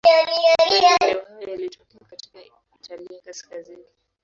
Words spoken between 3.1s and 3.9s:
kaskazini.